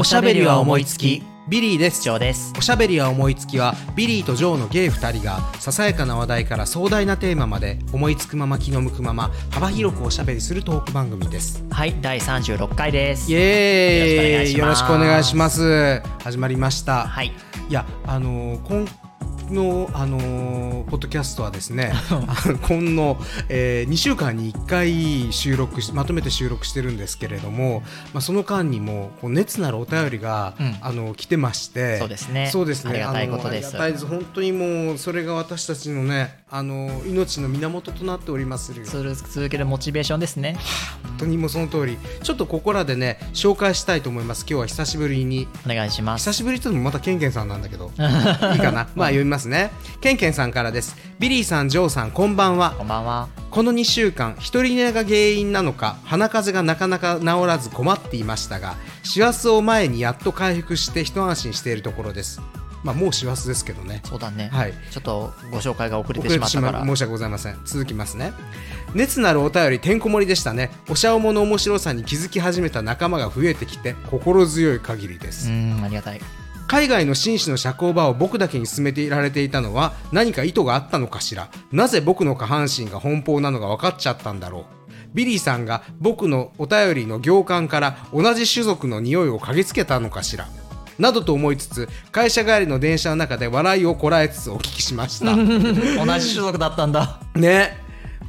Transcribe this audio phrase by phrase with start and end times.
[0.00, 1.22] おしゃべりは思いつき。
[1.46, 2.02] ビリーです。
[2.02, 2.54] ジョーです。
[2.56, 11.62] おしゃべりは思いつきはビリーとジョーのゲイ2人がささやかな話題から壮大なテーマまで思いつくまま気の向くまま幅広くおしゃべりするトーク番組です。
[11.70, 13.30] はい第36回です。
[13.30, 14.52] イエーイ。
[14.54, 16.00] よよろしくお願いします。
[16.24, 17.34] 始まりました、はい。
[17.68, 19.09] いやあのー今
[19.52, 21.92] のあのーポッドキャストはですね
[22.66, 23.16] 今の、
[23.48, 27.82] え2週間に1回収録しまとめて収録してるんですけれども、
[28.12, 30.70] まあ、その間にもこう熱なるお便りが、うん。
[30.80, 32.48] あの来てましてそうですね。
[32.50, 32.90] そうですね。
[32.90, 33.76] ありがたいことです。
[34.06, 38.72] 本当にもうそれが私たちのねあの命の源となっております。
[38.74, 40.56] る続続けるモチベーションですね。
[41.02, 41.98] 本当にもうその通り。
[42.22, 44.46] ちょっとここらでね紹介したいと思います。
[44.48, 45.48] 今日は久しぶりに。
[45.66, 46.24] お願いします。
[46.24, 47.90] 久しぶりって言ってもまたケンケンさんなんだけど。
[48.54, 48.88] いいかな。
[48.94, 49.70] まあ読みますね。
[50.00, 50.96] ケンケンさんからです。
[51.18, 52.74] ビリーさんジョーさんこんばんは。
[52.78, 53.28] こんばんは。
[53.50, 62.40] この2週間一人寝が原因なのか鼻風邪がなかなか治らず困っていましたが師走を前にやっと回復して一安心しているところです。
[62.82, 64.00] まあもう師走ですけどね。
[64.04, 64.72] そうだね、はい。
[64.90, 66.82] ちょっとご紹介が遅れてしまったから。
[66.82, 67.58] い申し訳ございません。
[67.64, 68.32] 続きますね。
[68.94, 70.70] 熱なるお便りてんこ盛りでしたね。
[70.88, 75.48] おしゃおもの面白さに気づき始めた仲間が増えてきて心強い限りです。
[75.48, 76.20] うーんありがたい
[76.70, 81.48] 海外の紳士の社交場を僕だけに進めていられていたのは何か意図があったのかしら？
[81.72, 84.64] なぜ僕の下半身が奔放なのが分かっちゃったんだろう？
[85.12, 90.46] ビリーさんが僕のお便りの行間から同じ種族の匂いを嗅ぎつけたのかしら？
[91.00, 95.34] などと思いつつ会社帰りの電車の中で笑いをこらえつつお聞きしました。
[95.34, 95.42] 同
[96.20, 97.18] じ種族だったんだ。
[97.34, 97.76] ね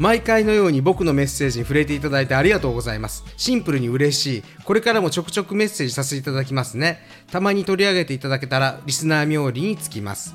[0.01, 3.23] 毎回のように僕のメッセージに触れていただいてありがとうございます。
[3.37, 4.43] シンプルに嬉しい。
[4.65, 7.05] これからもちょくちょくメッセージさせていただきますね。
[7.31, 10.33] たまに取り上げていただけたらリスナー冥利につきます。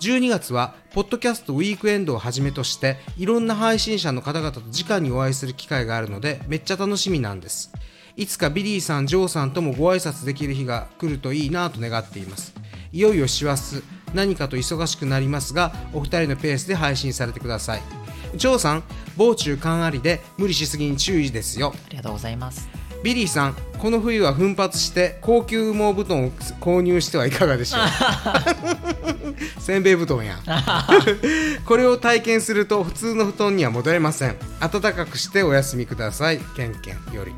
[0.00, 7.72] 12月はポッドキャストウィークエンドをはじめとしていろんな配信者の方々と直にお会いする機会があるのでめっちゃ楽しみなんです。
[8.16, 12.52] いつかビリーさんジョーさんともご挨拶できる日が来るといいなと願っています。
[12.92, 13.82] いよいよ師走
[14.12, 17.82] 何かと忙しくなりますがお二人のペースで配信されてください。
[18.34, 18.84] ジョーさん
[19.16, 21.72] 忙中閑ありで無理しすぎに注意ですよ。
[21.74, 22.68] ありがとうございます。
[23.02, 27.80] ビリーさんこの冬は奮発して高級羽毛布団を購入してはいかがでしょう？
[29.60, 30.36] せんべい布団や。
[30.36, 30.40] ん
[31.66, 34.36] これを体験すると普通の布団には戻れません。
[34.60, 36.38] 暖かくしてお休みください。
[36.56, 37.32] ケンケンより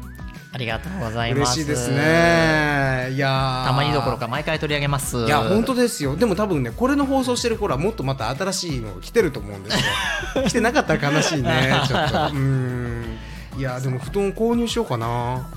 [0.58, 1.52] ありがとうございます。
[1.60, 3.12] 嬉しいですね。
[3.14, 3.66] いやー。
[3.66, 5.16] たまにどころか毎回取り上げます。
[5.18, 6.16] いや本当ですよ。
[6.16, 10.42] でも多分ねこれの放送してる頃はもっとまた新しいのが来てると思うんですよ。
[10.48, 11.80] 来てなかったら悲しいね。
[11.86, 12.16] ちょっと。
[12.16, 13.18] うーん。
[13.56, 15.48] いやでも布団購入しようかな。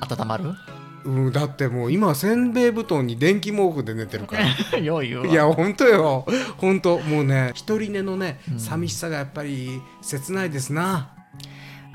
[0.00, 0.54] 温まる？
[1.04, 4.36] うんだってもう今はせんべい布団に電気毛布で寝てるか
[4.72, 4.78] ら。
[4.80, 6.26] よいよいや本当よ。
[6.56, 6.98] 本当。
[6.98, 11.10] もうね一人寝のね寂しさがやっぱり切ないですな、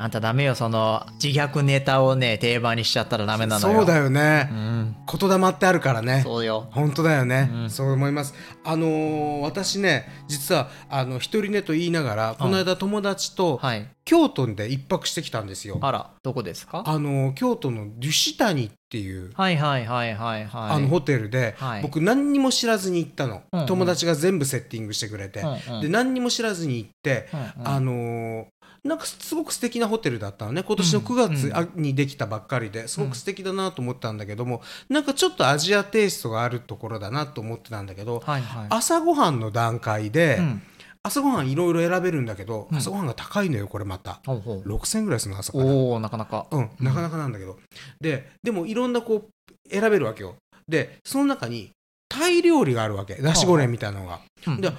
[0.02, 3.78] あんたダメよその自虐ネタをね定番にしちゃったらダメなのよ。
[3.78, 4.96] そうだよね、うん。
[5.20, 6.22] 言霊ってあるからね。
[6.24, 6.68] そうよ。
[6.72, 7.70] 本当だよね、うん。
[7.70, 8.34] そう思います。
[8.64, 13.88] あのー私ね実はあの一人寝と言いながらこの間友達とはい。
[14.04, 16.84] 京都で一泊してきたんですよ、あらどこですか？
[16.88, 20.72] あのー京都のデュシタニっていう、はいはいはいはいはい。
[20.72, 21.82] あのホテルで、はい。
[21.84, 23.66] 僕何にも知らずに行ったの、うんうん。
[23.68, 25.82] 友達が全部セッティングしてくれて、うんうん。
[25.82, 27.68] で何にも知らずに行って、うんうん。
[27.68, 28.46] あのー
[28.84, 30.64] なんかすごく素敵なホテルだったのね。
[30.64, 38.68] 今年の9月にできたばっかりですごく素敵だなと思ったんだけども、なんかちょっとアジアテイストがあるところだなと思ってたんだけど、はいはい。
[38.70, 40.62] 朝ごはんの段階で、うん。
[41.04, 42.78] 朝ごはんいろいろ選べるんだけど、うん。
[42.78, 44.20] 朝ごはんが高いのよこれまた。
[44.26, 44.68] ほうほう。
[44.68, 45.66] 6000円ぐらいするの朝から。
[45.66, 46.48] おおなかなか。
[46.50, 47.60] うんなかなかなんだけど、
[48.00, 50.38] ででもいろんなこう選べるわけよ。
[50.68, 51.72] でその中に
[52.10, 53.16] タイ料理があるわけ。
[53.16, 54.62] ナシゴレンみたいなのが、うん。
[54.62, 54.72] で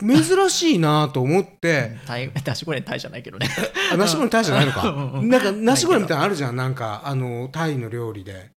[0.00, 3.48] 珍しいなと思って、タイ出しこれタイじゃないけどね。
[3.92, 4.92] あナシゴレンタイじゃないのか。
[5.22, 6.56] なんかナシゴレンみたいなのあるじゃん。
[6.56, 8.50] なんかあのタイの料理で。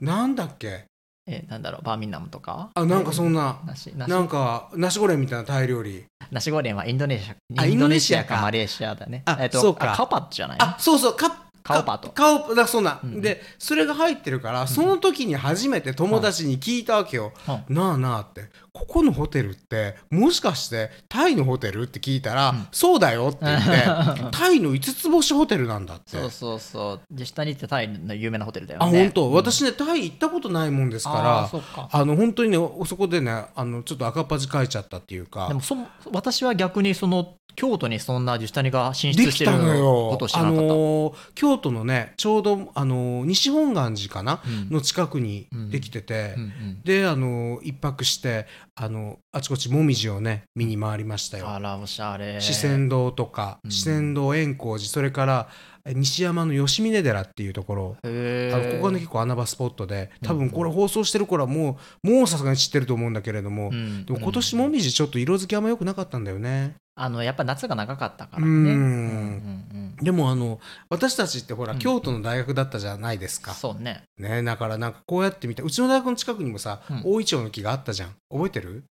[0.00, 0.84] なんだっけ？
[1.26, 1.82] えなんだろう。
[1.84, 2.70] バーミンナムとか？
[2.74, 3.60] あなんかそんな。
[3.96, 6.04] なんかナシゴレンみたいなタイ料理。
[6.30, 9.22] ナシゴレンはインドネシあアインドネシアかかマレーシアだね。
[9.26, 9.92] あえっとそうか。
[9.92, 11.16] あカオパじゃないあそうそう。
[11.16, 13.20] カカオパートカオだそうな、うん。
[13.22, 18.50] でそれが入ってるからその時に初めて友達に聞いたわけよ、うんなあなあって。
[18.74, 22.66] ここのホテルってもしかしてタイのホテルって聞いたら、うん。
[22.70, 26.18] そうだよって言って タイの5つ星ホテルなんだって。
[26.18, 27.00] そうそうそう。
[27.10, 29.32] で下に行ってタイの有名なホテルだよあね本当、うん。
[29.32, 35.48] 私ねタイ行ったことないもんですあからあの本当にねそこでねあのちょっと赤っ端書いちゃったっていうか。
[35.48, 35.78] でもそ
[36.12, 44.68] 私は逆にその京都にそんな自主谷が進出してることを知らあなかった、のー京京都のねちょうどあの西本願寺かな、うん。
[44.70, 46.80] の近くにできてて、うんうん。
[46.84, 51.48] であの一泊してあのあちこちもみじをね見に回りましたよ。
[51.48, 52.40] あらおしゃれ。
[52.40, 53.70] 四川堂とか、うん。
[53.70, 57.84] 四川堂円光寺それからえ西山の吉峰寺っていうところ。
[57.84, 60.10] ここはね結構穴場スポットで。
[60.22, 64.06] 多分これ放送してる頃はもうもうさすがに知ってると思うんだけれども、うん。
[64.06, 66.74] でも今年もみじちょっと色づきあんま良くなかったんだよね。
[66.96, 68.46] あのやっぱ夏が長かったからね。
[68.46, 68.56] うん。
[68.56, 70.58] うんでもあの
[70.88, 73.52] 私たちってほら、うん京都の大学だったじゃないですか。
[73.52, 74.02] そうね。
[74.18, 77.02] ねだからなんかこうやって見たうちの大学の近くにもさ、うん。
[77.04, 78.14] 大イチョウの木があったじゃん。
[78.30, 78.84] 覚えてる？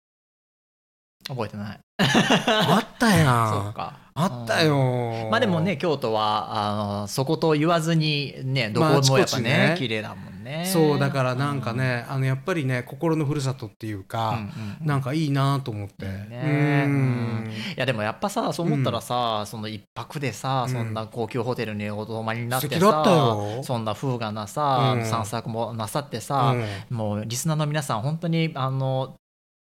[1.30, 1.80] 覚えてない。
[1.98, 3.24] あったや
[3.70, 3.72] ん。
[3.72, 3.94] か。
[4.14, 5.28] あったよ。
[5.30, 9.74] まあでもね京都はあのそこと言わずにねどこもやっぱね,、ちね。
[9.78, 10.64] 綺麗だもんね。
[10.66, 14.36] そうだからなんかね、あのやっぱりね心のふるさとっていううんか、うん
[14.80, 14.86] うん。
[14.86, 17.50] なんかいいなと思って、ねうん。
[17.76, 20.72] いやでもやっぱさそう思ったらさ、その一泊でさ、うん。
[20.72, 23.62] そんな高級ホテルにお泊まりになってさ素敵だったよ。
[23.62, 25.04] そんな風雅なさ、うん。
[25.04, 26.54] 散策もなさってさ、
[26.90, 26.96] うん。
[26.96, 29.16] もうリスナーの皆さん本当にあの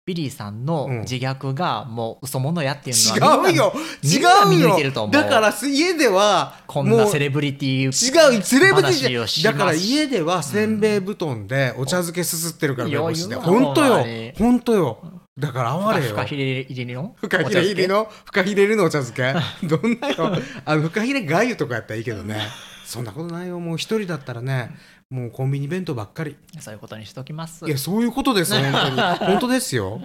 [0.05, 0.99] ビリーさんのうん。
[1.01, 3.73] 自虐がもう嘘物やっていうのは違うん違うよ。
[4.03, 5.13] 抜いてると思う。
[5.13, 12.89] だからす家ではこんなセレレブリティ違うセレブリティだから家ではせんべい布団でお茶漬けすすってるから
[13.41, 14.05] 本当よ。
[14.37, 14.97] 本当よ。
[15.37, 16.09] だから哀れよ。
[16.11, 18.05] フカヒレ入りのフカヒレ入りの？
[18.25, 19.33] フカヒレ入りのお茶漬け？
[19.67, 20.37] どんなよ。
[20.65, 22.37] あのフカヒレがゆとかやったらいいけどね。
[22.85, 23.59] そんなことないよ。
[23.59, 24.71] もう一人だったらね
[25.11, 26.37] もうコンビニ弁当ばっかり。
[26.61, 27.67] そういうことにしときます。
[27.67, 29.01] いやそういうことです 本当に。
[29.19, 30.01] 本当ですよ。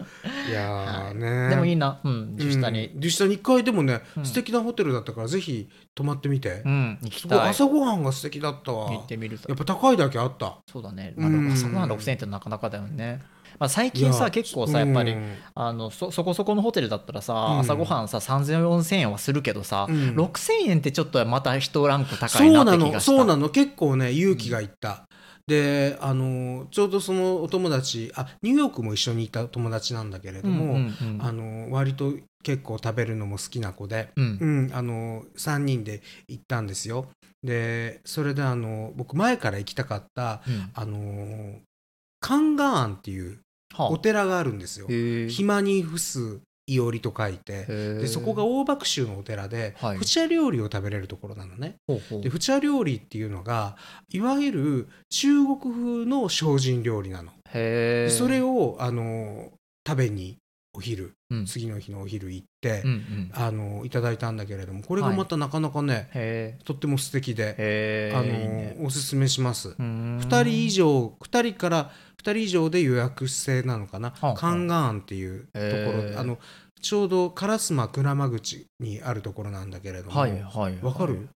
[0.49, 1.49] いやーね。
[1.49, 2.01] でもいいな。
[2.03, 2.89] うん実下に。
[2.89, 4.27] うん、実際に一回でもね、うん。
[4.27, 7.49] 素敵なホテルだったからぜひ泊まってみて、うん行きたい。
[7.51, 8.91] 朝ごはんが素敵だったわ。
[8.91, 9.49] 行ってみると。
[9.49, 10.59] やっぱ高いだけあった。
[10.73, 11.53] そうだね、まあ、うん。
[11.53, 13.23] 朝ごはん6000円ってなかなかだよね、
[13.59, 15.35] まあ、最近さ結構さやっぱりうん。
[15.55, 17.59] あのそそこそこのホテルだったらさ、うん。
[17.61, 20.17] 朝ごはんさ30004000円はするけどさ、うん。
[20.17, 23.01] 6000円ってちょっとまた一ランク高そいうなって気がした。
[23.01, 25.07] そうなの結構ね勇気がいった、
[25.47, 31.23] であのちょうどそのお友達あニューヨークも一緒にいた友達なんだけれども、うんうんうん。
[31.23, 32.13] あの割と
[32.43, 34.39] 結構食べるのも好きな子で、うん。
[34.41, 37.07] うん、あの3人で行ったんですよ。
[37.43, 40.71] でそれであの僕前から行きたかったうん。
[40.75, 41.61] あの
[42.19, 43.46] カンガーンっていうはあ
[43.79, 44.87] お寺があるんですよ。
[45.29, 47.65] 暇に伏すいおりと書いて。
[47.67, 49.99] でそこが大爆州のお寺ではい。
[49.99, 51.77] フチャ料理を食べれるところなのね。
[51.87, 52.21] ほうほう。
[52.23, 53.77] でフチャ料理っていうのが
[54.13, 57.33] いわゆる中国風の精進料理なの。
[57.53, 59.53] それをあの
[59.87, 60.39] 食べに
[60.77, 61.47] お昼うん。
[61.47, 63.31] 次の日のお昼行って、うんうん。
[63.33, 68.77] あのいただいたんだけれどもこれがまたなかなかね、へとっても素敵で、あのね。
[68.81, 69.75] おすすめします。
[69.79, 76.39] 二2人以上2人から2人以上で予約制なのかな、はあカンガーンっていうところあの
[76.81, 81.29] ちょうど烏丸鞍馬口にあるところなんだけれども、はいはいわかる？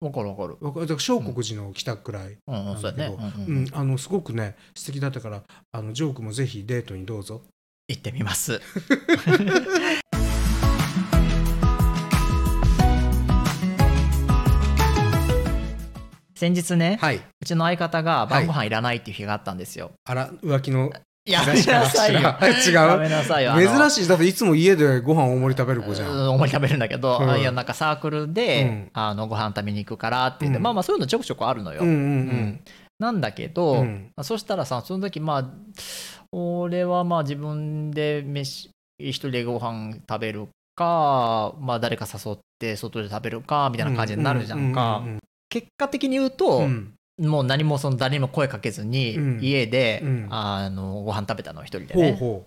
[0.00, 0.56] わかるわかる。
[0.60, 0.86] わかる？
[0.86, 3.56] だから小国寺の北くらい、なんだけうんうん。
[3.58, 7.42] うんあのすごくね素敵だったからあのジョークもぜひデートにどうぞ
[7.88, 8.60] 行ってみます。
[16.34, 17.16] 先日ね、はい。
[17.16, 19.92] うちの相方が晩ご飯いらないっていう日があったんですよ。
[20.04, 20.90] あら浮気の
[21.24, 22.20] やめなさいよ。
[22.20, 22.74] 違う。
[22.74, 23.52] やめなさいよ。
[23.56, 24.08] 珍いしい。
[24.08, 27.40] だっていつも家でご飯大盛り食べる子じゃん、思い食べるんだけど、うん。
[27.40, 28.90] いやなんかサークルで、うん。
[28.94, 30.62] あのご飯食べに行くからって言って、うん。
[30.64, 31.82] まあまあそういうのちょくちょくあるのよ。
[31.82, 32.06] うんうんううん。
[32.48, 32.60] ん
[32.98, 34.10] なんだけど、うん。
[34.22, 35.44] そしたらさその時まあ
[36.38, 38.68] 俺はまあ自分で飯
[38.98, 45.02] 一人でご飯食べるか、まあ、誰か誘って外で食べるかみたいな感じになるじゃんか。
[45.04, 45.18] うん
[45.48, 46.94] 結果的に言うと、うん。
[47.20, 49.38] もう何もその誰にも声かけずに、うん。
[49.40, 50.26] 家で、うん。
[50.28, 52.16] あのご飯食べたの一人でね。
[52.18, 52.46] ほ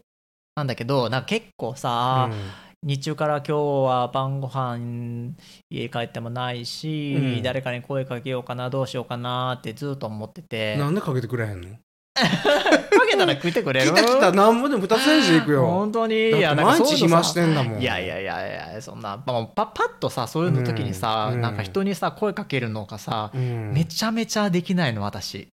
[0.55, 2.89] なんだけどなんか結構うさ、うん。
[2.89, 5.33] 日中から今日は晩ご飯
[5.69, 7.41] 家帰ってもないし、うん。
[7.41, 10.75] 誰かに声かけようかなどうしようかなってずっと思ってて。
[10.75, 11.69] なんでかけてくれへんの？
[12.15, 15.65] かけたら食ってくれる来た来たなんぼでも二つ返事行くよ。
[15.65, 16.29] 本当に。
[16.29, 17.81] いや毎日暇してんだもん。
[17.81, 21.41] いやいやいやいやそんなもうパパッとさそういうの時にさ、うん。
[21.41, 23.73] なんか人にさ声かけるのがさ、うん。
[23.73, 25.47] めちゃめちゃできないの私。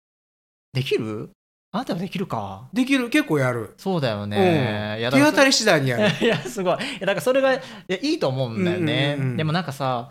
[0.72, 1.30] できる？
[1.72, 2.68] あなたはできるか？
[2.72, 3.10] できる。
[3.10, 4.30] 結構やる、そうだようん。
[4.30, 6.14] ね、いやだから手当たり次第にやる。
[6.24, 6.78] いやすごい。
[7.00, 10.10] だからそれがいやいいと思うんだよね、うんうんうんでもなんかさ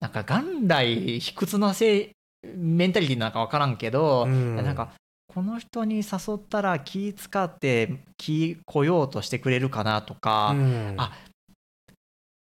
[0.00, 2.10] なんか元来卑屈なせい
[2.56, 4.56] メンタリティなんか分からんけど、うん。
[4.56, 4.92] なんか
[5.34, 10.94] この人に誘ったら気使って気来ようとしてくれるかなとか、うん。
[10.96, 11.10] あ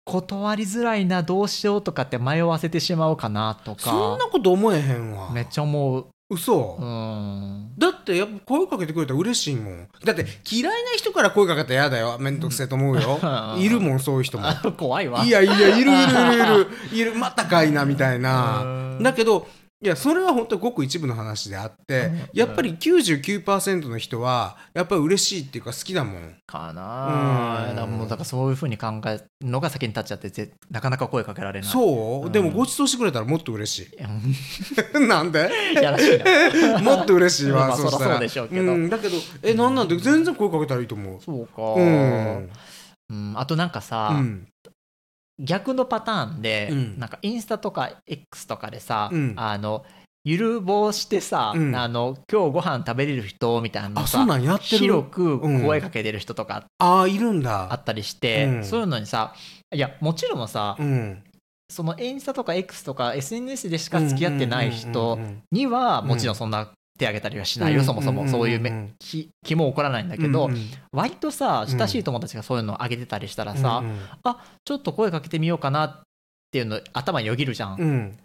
[0.05, 5.31] 断りづらいなどうしようとかって迷わせてしまうかなとそんかなこと思えへんわ。
[5.33, 6.07] めっちゃ思う。
[6.29, 7.73] 嘘、うん。
[7.79, 9.89] だってやっぱ声かけてくれたら嬉しいもん。
[10.05, 12.19] だって嫌いな人から声かけたら嫌だよ。
[12.19, 13.21] めんどくせえと思うよ。
[13.23, 13.61] うん。
[13.63, 14.49] いるもんそういう人も。
[14.49, 15.25] あ 怖いわ。
[15.25, 17.11] いやいやいるいるいるいる。
[17.11, 17.15] いる。
[17.15, 18.63] またかいなみたいな。
[18.63, 18.67] う
[18.99, 19.03] ん。
[19.03, 19.47] だけど
[19.85, 22.29] いやそれは本当にごく一部の話であってうん。
[22.33, 26.37] やっぱり99%の人はやっぱり嬉しいっていうか好きだもん。
[26.47, 27.67] かな。
[27.69, 27.75] うん。
[27.75, 31.71] だからもうだからそういうふうに考えるのが先に立っちゃってぜなかなか声かけられない。
[31.71, 32.33] そう、うん。
[32.33, 33.89] でもご馳走してくれたらもっと嬉し
[34.95, 35.51] うい なんで？
[35.75, 36.79] んやらしいな。
[36.81, 38.13] もっと嬉しいわ、まあそしたら。
[38.13, 38.75] そうでしょうけど。
[38.75, 38.89] ん。
[38.89, 41.21] だけどえなんなんで全然声かけたらいいと思う。
[41.23, 42.51] そうか、うん。
[43.11, 43.35] うん。
[43.37, 44.49] あとなんかさ、うん
[45.39, 46.99] 逆のパターンで、うん。
[46.99, 49.35] なんかインスタとか X とかでさ、うん。
[49.37, 49.85] あの
[50.25, 51.77] ゆる棒してさ、うん。
[51.77, 54.25] あの今日ご飯食べれる人みたいなのさ
[54.59, 57.73] 広くうん声かけてる人とかああいるんだ。
[57.73, 58.65] あったりして、うん。
[58.65, 59.35] そういうのにさ
[59.75, 61.23] いやもちろんさ、うん。
[61.71, 65.19] そのインスタとか X とか SNS でしか付き合ってない人
[65.51, 68.29] にはもちろんそんな手挙げたりはしないよ、そもそも。
[68.29, 70.49] そういう気気も起こらないんだけど、
[70.93, 73.99] 割とさうん親しい友達がそういうのを上げてたりしたらさ、うんうん。
[74.65, 76.03] ちょっと声かけてみようかなっ
[76.53, 78.19] ていうの頭によぎるじゃん、うん。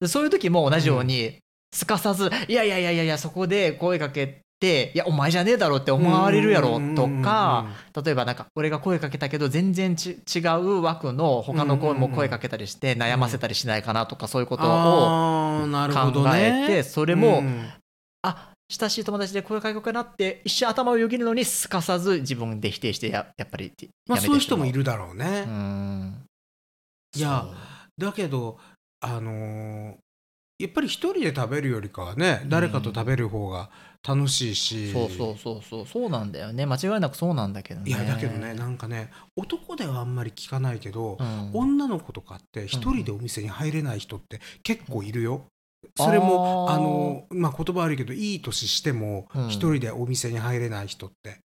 [0.00, 1.38] でそういう時も同じように
[1.72, 7.68] すかさず、いやいやいやいやそこで声かけていやお前じゃねえだろって思われるやろとか、
[8.04, 14.66] 例えばなんか俺が声かけたけど全然ち違う枠の他の子も声かけたりして悩ませたりしないかなとかそういうことを
[15.62, 17.70] 考えねてそれも、うん
[18.22, 23.72] あ親しい友達で声かけようかなって一瞬頭をよぎるのにすかさず自分で否定してややっぱり
[24.06, 25.44] まあそういう人もいるるだろうね。
[25.46, 26.22] うん。
[27.16, 27.46] いや
[27.98, 28.58] だけど
[29.00, 29.94] あのー
[30.60, 33.70] やっぱり一人で食べるよりかはね誰かと食べる方が
[34.06, 34.92] 楽しいし。
[34.92, 35.86] そうそうそうそう。
[35.86, 36.66] そうなんだよね。
[36.66, 37.90] 間違いなくそうなんだけどね。
[37.90, 41.50] いやだけどねなんかね男ではあんまり聞かないけど、うん。
[41.54, 45.46] 女の子とかって一人でお店に入れない人って結構いるよ。
[45.96, 49.48] それもあの、まあ、言葉悪いけどいい年してもうん。
[49.48, 51.38] 一人でお店に入れない人って。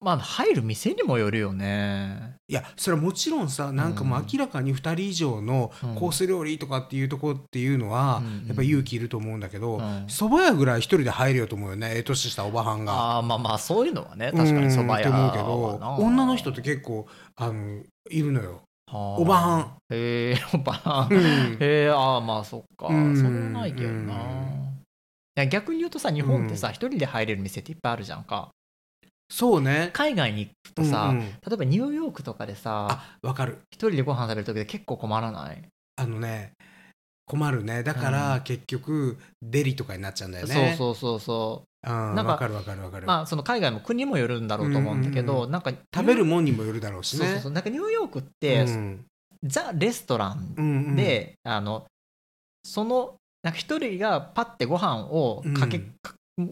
[0.00, 2.36] まあ入る店にもよるよね。
[2.48, 5.94] いやそれはもちろんさなんかもう明らかに2人以上のうん。
[5.94, 8.46] コース料理とかっていうところっていうのは、うん。
[8.46, 9.80] やっぱ勇気いると思うんだけど、うん。
[10.06, 12.92] 蕎麦屋ぐらい一人で入れようと思うよねええ年したおばはんが。
[12.92, 18.62] ああまあまあそういうのはね確かにそば屋うんっては思うけどな女の人って結構あのいるのよ。
[18.94, 19.76] はあおばはん。
[19.90, 21.12] へえ おばはん。
[21.12, 21.58] うん。
[21.60, 22.86] へえああまあそっか。
[22.86, 23.54] うん。
[23.54, 24.14] はないけどな。
[25.42, 25.48] うん。
[25.50, 28.50] 逆に言うとさ日本ってさ一人で入れる店っていっぱいあるじゃんか。
[29.28, 29.90] そうね。
[29.92, 31.26] 海外に行くとさうんうん。
[31.26, 33.58] 例えばニューヨークとかでさあわかる。
[33.72, 35.62] 一人でご飯食べる時で結構困らない？
[35.96, 36.52] あのね
[37.26, 37.82] 困るね。
[37.82, 40.74] だから、結局デリとかになっちゃうんだよね。
[40.76, 41.90] そうそうそうそう。
[41.90, 43.06] うんなんかわかるわかるわかる。
[43.06, 47.18] まあその海外も国もよるんだろうと思うんだけど、うんなんか食べるもんにもよるだろうしね。
[47.20, 47.52] そうそうそう。
[47.52, 49.04] なんかニューヨークって、うん。
[49.42, 50.96] ザ・レストランうんうん。
[50.96, 51.84] で、あの
[52.64, 55.94] そのなんか一人がパッてご飯をかけ、うん。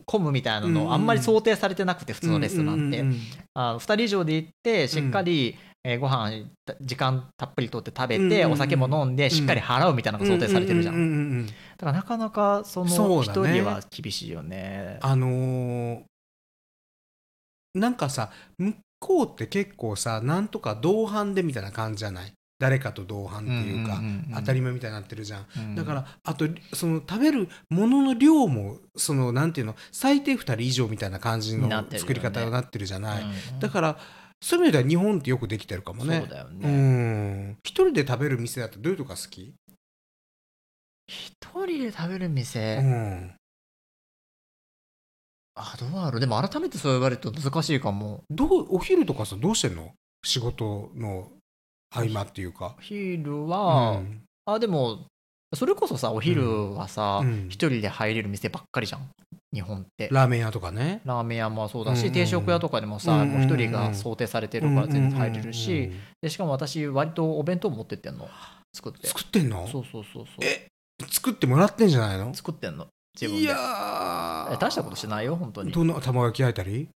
[0.06, 3.20] 込むみたいなうんうんのあんまり想定されてなくて普通のレストランって、うんうんうん
[3.54, 6.44] あ2人以上で行ってしっかり、えーご飯
[6.80, 8.52] 時間たっぷりとって食べて、うんうんうん。
[8.52, 14.98] お酒も飲んでしっかり払うみたいなのが想定されてるじゃん,、うううんうんだからなかなかその一人は厳しいよね。
[15.02, 16.02] あのー
[17.74, 22.32] なんかさ向こうって結構さなんとか同伴でみたいな感じじゃない？
[22.60, 25.46] 誰かと同伴っていうか、んんん当たり前みたいになってるじゃん。
[25.56, 29.74] うんだからあとその食べるものの量もそのなんていうの？
[29.90, 33.58] 最低2人以上みたいな感じの作り方になってるじゃない、うん。
[33.58, 33.98] だから
[34.42, 36.18] そういう意味では日本ってよくできてるかもね。
[36.18, 37.58] そうだようね、ん。
[37.62, 39.54] 一人で食べる店だとどういうとこが好き、
[41.06, 43.34] 一人で食べる店、うん、
[45.54, 46.20] あどうだろう。
[46.20, 48.24] でも改めてそう言われると難しいかも。
[48.30, 49.92] どうお昼とかさどうしてんの？
[50.24, 51.30] 仕事の
[51.94, 52.74] 合間っていうか。
[52.78, 54.24] お昼は、うん。
[54.46, 55.06] あでも
[55.54, 57.70] それこそさお昼はさ一、うん。
[57.70, 59.08] 人で入れる店ばっかりじゃん。
[59.54, 60.08] 日本って。
[60.10, 61.02] ラーメン屋とかね。
[61.04, 62.06] ラーメン屋もそうだし、うん。
[62.06, 63.20] うん定食屋とかでもさ、うん。
[63.20, 65.92] うんもう一人が想定されてるから全然入れるし、
[66.22, 68.28] でしかも私割とお弁当持ってってんの。
[68.74, 69.06] 作って。
[69.06, 69.68] 作ってんの？
[69.68, 70.44] そうそうそうそう。
[70.44, 70.68] え？
[71.08, 72.32] 作ってもらってんじゃないの？
[72.34, 72.86] 作ってんの。
[73.14, 73.42] 自分で。
[73.42, 75.70] いや大したことしないよ本当に。
[75.70, 76.88] どんな卵焼き焼いたり？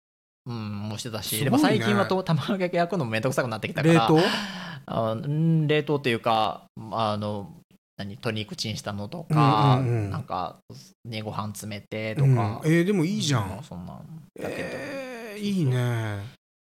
[0.46, 1.44] うんもうしてたし、ね。
[1.44, 3.94] でも最近はと卵焼き焼くのもめんどくさくなってきたから。
[3.94, 4.22] 冷凍？
[4.88, 7.52] あうん冷凍っていうかあの
[7.96, 10.10] 何鶏肉チンしたのとか、うんうんうん。
[10.10, 10.58] なんか
[11.04, 12.36] ねご飯詰めてとうん。
[12.36, 13.98] か、えーでもいいじゃうんんそんなん
[14.40, 16.20] だけど、えーいいね。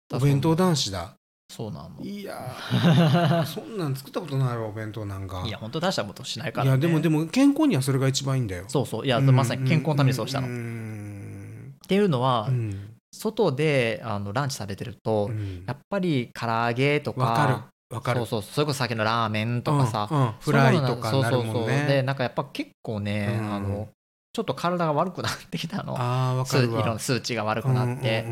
[0.09, 1.14] だお弁当男子だ。
[1.49, 2.04] そうなの。
[2.04, 5.45] いやー そんなん作ったことないわお弁当なんか。
[5.47, 8.64] いや本当大したことしないから、ね、いやでもでも健康にはそれが一番いいんだよ。
[8.68, 9.06] そうそう。
[9.06, 12.92] いや、うんまさに健康のためにそうしたの、うっんていうのは、うん。
[13.12, 15.64] 外であのランチされてると、うん。
[15.66, 18.21] やっぱり唐揚げとかわかる。
[18.21, 18.43] そうそう。
[18.43, 20.33] それこそさっきのラーメンとかさ、うんうん。
[20.40, 21.66] フライとかなるもんそうそうそう。
[21.69, 23.52] でねなんかやっぱ結構ね、うん。
[23.52, 23.88] あの
[24.33, 25.95] ちょっと体が悪くなってきたの。
[25.99, 26.85] あーわかるわ。
[26.85, 28.25] な数値が悪くなって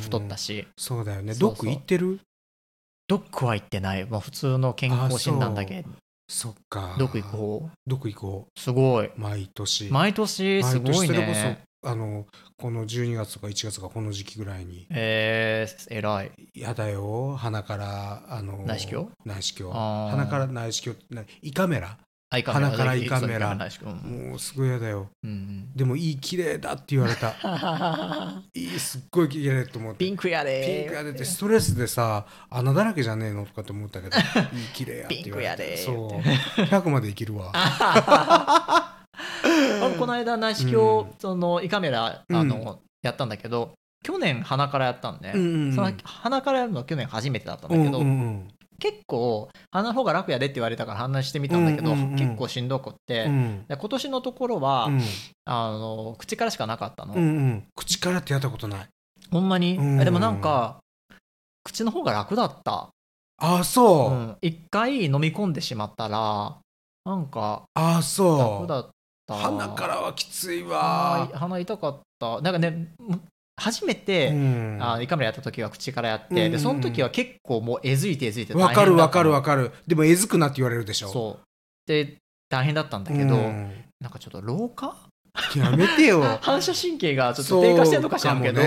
[0.00, 0.66] 太ったし。
[0.76, 1.34] そうだよね。
[1.34, 2.18] ドック行ってる？
[3.06, 4.04] ドックは行ってない。
[4.04, 5.84] もう普通の健康診断だけ。
[6.28, 6.96] そっか。
[6.98, 9.06] ドック行く方ドック行こすごい。
[9.06, 9.90] う毎年。
[9.90, 11.58] 毎年すごいね。
[11.60, 12.26] そあの
[12.56, 19.74] この12月とか1月がこの時期ぐらいにえー、偉いやだよ鼻からあの内視鏡内視鏡
[20.10, 21.98] 鼻から内視鏡な胃カメラ
[22.30, 27.34] あ胃カメラ鼻から胃カメラもうすごいやだようんでもいい綺麗だって言われた
[28.54, 34.24] いいすっごい綺麗と思ってピンクやでピンクやでってストレスでさ穴だらけじゃねえのとかって思ったけどいい
[34.72, 38.93] 綺麗やって言われてピンクやでそう100まで生きるわあ
[39.98, 41.14] この間内視鏡、うん。
[41.18, 42.36] その胃カメラうん。
[42.36, 45.72] あの、やったんだけど去年鼻からやったんね、うんうんうん。
[45.74, 48.48] その鼻からやるの去年初めてだったんだけど、うんうん
[48.80, 53.64] 結構鼻の方が楽やでって言われたから話してみたんだけど、うんうんうん結構しんどくって、うん。
[53.68, 55.00] で今年のところは、うん。
[55.44, 57.64] あの口からしかなかったの、うんうん。
[57.76, 58.88] 口からってやったことない。
[59.30, 60.80] ほんまに、うんえでもなんか
[61.62, 62.90] 口の方が楽だった。
[63.38, 64.36] あそう、うん。
[64.42, 66.56] 一回飲み込んでしまったら
[67.04, 68.38] なんかあそう。
[68.38, 68.90] 楽だっ
[69.26, 69.34] た。
[69.34, 72.40] 鼻からはきつい鼻わ鼻痛かった。
[72.40, 73.20] なんかねむ
[73.56, 74.78] 初めて、うん。
[74.80, 79.72] あ胃カメラやった時は口からやって、うんでその時は結構もうえずいてえずいてわかるわかるわかかる。
[79.86, 81.08] でもえずくなって言われるでしょ。
[81.08, 81.44] そう。
[81.86, 82.16] で
[82.48, 83.72] 大変だったんだけど、うん。
[84.00, 84.96] なんかちょっと老化？
[85.56, 86.22] やめてよ。
[86.42, 88.60] 反射神経がちょっと低下してるのかしらんけど、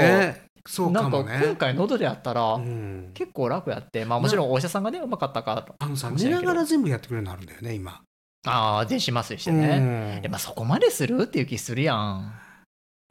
[0.67, 1.29] そうかもね。
[1.29, 3.11] なんか今回喉でやったら、うん。
[3.13, 4.03] 結構楽やって。
[4.05, 8.01] まあもちろんお医者さんがねうまかったからあのさ寝ながら全部やってくれるのあるんだよね今
[8.45, 10.21] ああ電子麻酔してね、うん。
[10.21, 12.33] でまあそこまでするっていう気するやん。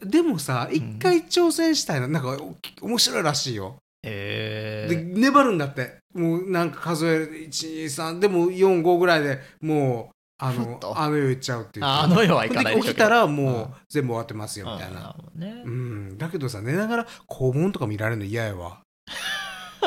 [0.03, 2.39] でもさ一回挑戦したいのなんか
[2.81, 3.77] お面白いらしいよ。
[4.03, 5.99] へで粘るんだって。
[6.15, 13.63] もうなんか数え123でも45ぐらいでもうあのあの世行っちゃうっていうああの世はいかないで起きたらもうん。
[13.63, 15.63] う全部終わってますよみたいな、なね。
[15.65, 18.81] うん、だけどさ寝ながら肛門とか見られるの嫌やわ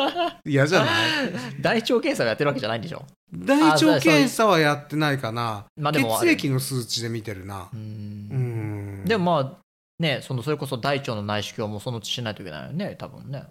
[0.46, 0.90] 嫌じゃない？
[1.62, 3.06] 大腸検査をやってるわけじゃないんでしょ？
[3.34, 5.66] 大腸検査はやってないかな。
[5.78, 7.70] まあでもあ血れ液の数値で見てるな。
[7.74, 9.02] ううん。
[9.04, 9.06] ん。
[9.06, 9.58] でもまあ
[10.00, 13.44] ねそのそれこそ大腸の内視鏡もそのうちしないといけないよね多分ね。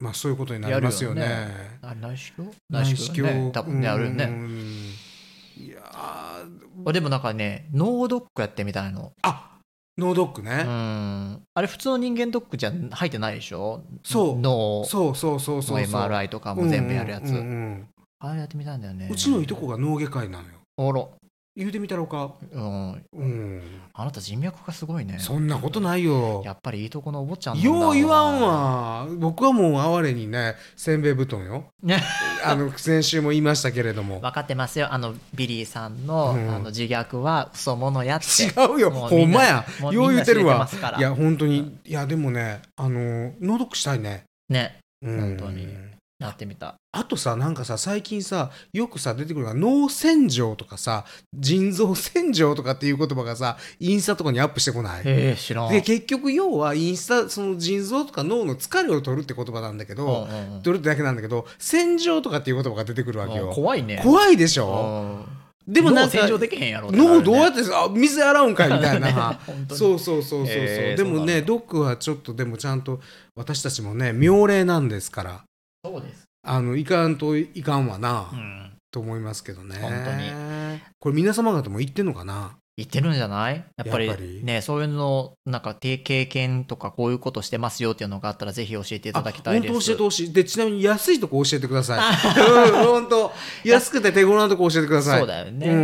[0.00, 1.22] まあそういうことになりますよね。
[1.22, 1.28] よ
[1.82, 2.52] あ内視鏡？
[2.70, 3.44] 内視鏡？
[3.46, 4.24] ね多分ねあるよね。
[4.24, 4.92] うん。
[5.56, 9.12] いやーあでもなんかね脳ドックやってみたいの。
[9.22, 9.43] あ
[9.96, 11.42] 脳ドックうね、ん。
[11.54, 13.82] あれ普通の人間ドックじゃ入ってないでしょ？
[14.02, 14.38] そう。
[14.38, 14.84] 脳。
[14.84, 16.00] そうそうそうそうのそう。
[16.02, 17.88] MRI とかも全部やるやつ、うんうんうん
[18.20, 19.08] あれやってみたいんだよね。
[19.12, 20.54] うちのいとこが脳外科医なのよ。
[20.78, 21.06] おら
[21.56, 22.34] 言うてみたろうか。
[22.52, 23.06] うん。
[23.12, 23.62] うん。
[23.92, 25.18] あなた人脈がすごいね。
[25.20, 26.42] そんなことないよ。
[26.44, 29.06] やっぱりいいとこのお坊ちゃんなんだよう言わんわ。
[29.18, 31.66] 僕はもう哀れにねせんべい布団よ。
[31.80, 32.02] ね。
[32.44, 34.20] あの先週も言いましたけれども。
[34.20, 34.92] 分かってますよ。
[34.92, 36.50] あのビリーさんの,、うん。
[36.52, 38.26] あの自虐は嘘物やって。
[38.42, 38.90] 違うよ。
[38.90, 39.64] ほんまや。
[39.92, 40.68] よう言うてるわ。
[40.98, 41.78] いや本当に。
[41.84, 44.24] いやでもねあの脳ドックしたいね。
[44.48, 44.80] ね。
[45.02, 45.20] うん。
[45.20, 46.76] 本当にやってみた。
[46.92, 55.02] あとさなんかさ最近さよくさ出てくるのが脳洗浄とかさ腎臓洗浄とかっていう言葉がさインスタとかにアップしてこない？
[55.04, 55.72] ええ知らん。
[55.72, 60.62] で結局要はインスタその腎臓とか脳の疲れを取るって言葉なんだけど、うんうんうん。
[60.62, 63.48] 取るってだけなんだけど洗浄とかっていう言葉が出てくるわけよ。
[63.48, 64.00] うん怖いね。
[64.02, 65.28] 怖いでしうょん。
[65.66, 69.40] でもなんか脳洗浄できへんやろ脳どうやってさ水洗うんかいみたいな。
[69.68, 70.56] そうそうそうそうそう、
[70.94, 73.00] でもねドックはちょっとでもちゃんと
[73.34, 75.42] 私たちもね妙齢なんですから
[75.84, 76.24] そうです。
[76.46, 78.72] あのいかんといかんわな、うん。
[78.90, 79.76] と思いますけどね。
[79.80, 80.80] 本当に。
[80.98, 82.56] これ皆様方も言ってんのかな？
[82.76, 83.64] 言ってるんじゃない？
[83.76, 89.72] やっぱりねそういうのなんか経経験とかこういうことしてますよっていうのがあったらぜひ教えていただきたいです。
[89.72, 90.32] 本当教えてほしい。
[90.32, 91.98] でちなみに安いとこ教えてください。
[91.98, 93.32] うん本当
[93.64, 95.18] 安くて手頃なとこ教えてください。
[95.20, 95.68] そうだよね。
[95.68, 95.74] うん。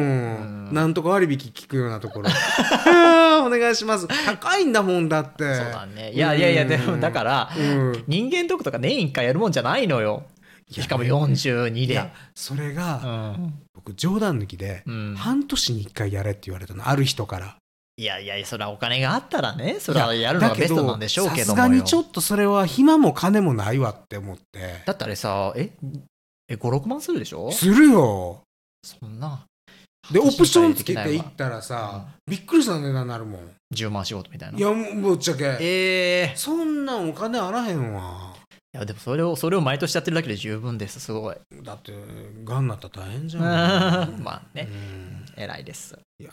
[0.68, 0.74] うん。
[0.74, 2.28] なんとか割引聞くようなところ。
[2.28, 4.07] う んお願いします。
[4.26, 5.55] 高いんだもんだって。
[5.55, 6.12] そうだね。
[6.12, 8.05] いやいやいやでもだからうん。
[8.07, 10.24] 人間ドックとか年1回やるもんじゃないのよ。
[10.70, 12.03] しかも42で。
[12.35, 13.55] それうがん。
[13.74, 15.14] 僕冗談抜きでうん。
[15.16, 17.57] 半年に1回やれって言われたのある人から。
[17.96, 19.76] いやいやそれはお金があったらね。
[19.79, 24.83] それはやるのがベストなんでしょうけどさすがにちょっとそれは暇も金もないわって思って。
[24.87, 25.70] だってあれさえ？
[26.48, 27.53] え56万するでしょ？
[27.53, 28.42] するよ。
[28.83, 29.44] そんな
[30.12, 33.40] でオプションつけていったらさびっくりした値段になるもん。
[33.72, 34.58] 10万仕事みたいな。
[34.58, 35.44] いやもうぶっちゃけ。
[35.60, 36.32] ええ。
[36.36, 38.34] そんなんお金あらへんわ。
[38.72, 41.36] いやでもそれをそれを毎年やってるだけで十分ですすごい。
[41.62, 41.92] だって
[42.44, 43.42] がんなったら大変じゃん。
[44.22, 44.68] まあね。
[44.70, 45.24] うん。
[45.36, 45.98] 偉いです。
[46.18, 46.30] いや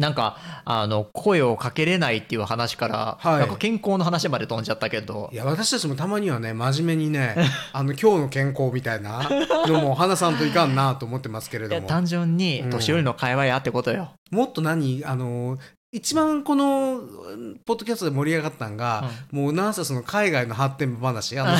[0.00, 3.38] なんかあの声をかけれないっていう話から、はい。
[3.40, 5.28] なんか健康の話まで飛んじゃったけど。
[5.30, 7.36] いや私たちもたまにはね真面目にね
[7.74, 9.28] あの今日の健康みたいな
[9.66, 11.86] のも話さんといかんなと思ってますけれども。
[11.86, 12.70] 単純にうん。
[12.70, 15.58] 年寄りの会話やってことよ、もっと何あの
[15.92, 21.58] 一番このうんポッドキャストで盛り上がったんが、もうなんせその海外の発展話あ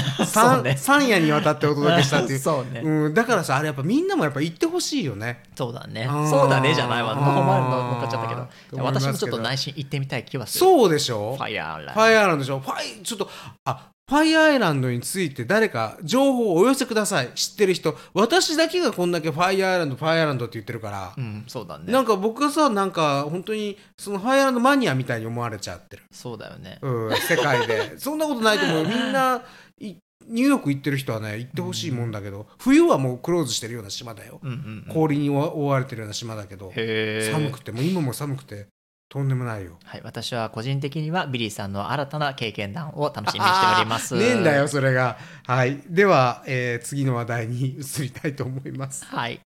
[0.57, 0.77] の ね。
[0.77, 2.39] 三夜にわたってお届けしたっていう。
[2.41, 5.43] そうね、うん、だからさあれやっぱみんなもやっぱ行ってほしいよね。
[5.57, 6.09] そうだね。
[6.31, 7.17] そうだねじゃないわ。
[7.17, 10.61] もう前の乗っかっちゃったけど私もちょっと内心行ってみたい気はする。
[10.61, 11.35] そうでしょ？
[11.37, 12.61] ファイヤーライファイアーランドでしょ？
[12.61, 13.29] ファイちょっと
[13.65, 17.31] あファイアーアイランドについて誰か情報をお寄せください。
[17.37, 17.97] 知ってる人。
[18.13, 21.93] 私だけがこんだけファイアーアイランドファイアーアイランドって言ってるから、うんそうだね。
[21.93, 26.81] なんか僕がさなんか本当にそのファイアーアイランドマニアみたいに思われちゃってる、そうだよね。
[26.83, 27.99] うん、世界で。
[28.03, 28.83] そんなことないと思う。
[28.83, 29.45] よみんな
[29.79, 29.97] い
[30.27, 34.57] ニューヨーク行ってる人はね行ってほしいもんだけど、冬はもうクローズしてるような島だよ、うんうん
[34.89, 34.93] うん。
[34.93, 36.73] 氷に覆われてるような島だけど。
[36.75, 37.71] 寒くて。
[37.71, 38.67] もう今も寒くて
[39.13, 39.77] とんでもないよ。
[39.83, 44.15] はい、私は個人的にはビリーさんの新たな経験談を楽しみにしております。
[44.15, 45.19] ねえんだよそれが。
[45.49, 45.83] はい。
[45.89, 49.05] では、えー次の話題に移りたいと思います。
[49.05, 49.41] はい。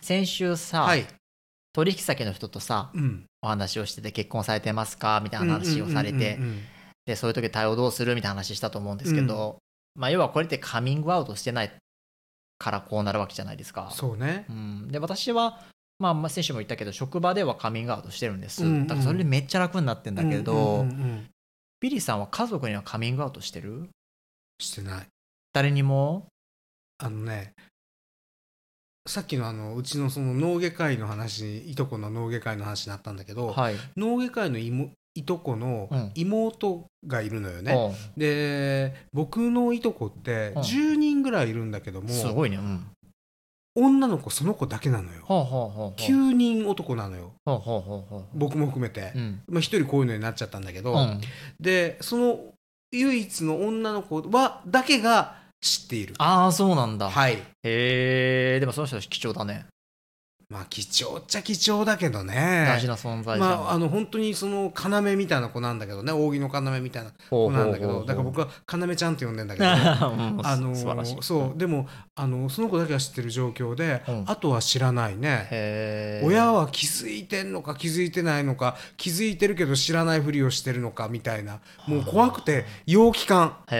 [0.00, 1.06] 先週さ、はい。
[1.74, 3.26] 取引先の人とさうん。
[3.42, 5.20] お話をしてて結婚されてますか？
[5.22, 6.38] みたいな話をされて
[7.04, 8.14] でそういう時対応どうする？
[8.14, 9.58] みたいな話したと思うんですけど、
[9.94, 11.70] まあ要はこれってカミングアウトしてない
[12.58, 13.90] からこうなるわけじゃないですか。
[13.92, 14.46] そうね。
[14.48, 15.60] うん、で私は、
[15.98, 18.86] まあ、まあ先週も言ったけど職場ではカミングアウトしてるんです、うんうん。
[18.86, 21.30] だからそれでめっちゃ楽になってんだけど、うんうんうんうん。
[21.80, 23.88] ビリーさんは家族にはカミングアウトしてる？
[24.58, 25.06] してない。
[25.52, 26.26] 誰にも？
[26.98, 27.52] あのね
[29.06, 34.58] さっきのあのうちのその脳外科医の話いとこの脳外科医の話になったんだけど、はい、脳外科医の
[35.16, 36.12] いとこのうん。
[36.14, 40.62] 妹がいるのよね、おうで僕のいとこってうん。
[40.62, 42.56] 10人ぐらいいるんだけども、すごいね。
[42.56, 42.86] うん。
[43.78, 45.22] 女の子その子だけなのよ。
[45.24, 47.32] ほうほうほうほう9人男なのよ。
[48.34, 49.42] 僕も含めて、うん。
[49.48, 51.20] まあ、一人こういうのになっちゃったんだけど、うん。
[51.60, 52.38] でその
[52.92, 56.14] 唯一の女の子はだけが知っている。
[56.18, 57.34] ああそうなんだ、はい。
[57.34, 59.66] へえでもその人貴重だね
[60.48, 62.66] まあ貴重っちゃ貴重だけどね。
[62.68, 66.12] 大事な存在じゃん、まああの本当にその要みたいな子なんだけどね。
[66.12, 69.66] 扇の要みたいな子なんだけどだから僕は要ちゃんって呼んでんだけど。
[69.66, 70.74] うんあの
[71.20, 74.24] そうでもあのその子だけは知ってる状況で、うん。
[74.28, 76.20] あとは知らないね。
[76.24, 81.58] 親は気づいてんのか気づいてないのか気づいてるけど知らないふりをしてるのかみたいな。
[81.88, 83.56] もう怖くて陽気感。
[83.68, 83.74] そ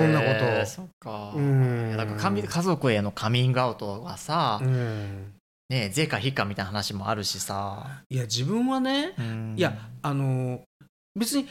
[0.00, 0.64] んなことを。
[0.64, 1.32] そっか。
[1.34, 1.96] うん。
[2.20, 5.34] か家族へのカミングアウトはさ、うん
[5.70, 9.54] ね税か非かみたいな話もあるしさ、いや自分はねうん。
[9.56, 10.60] いやあの
[11.16, 11.48] 別に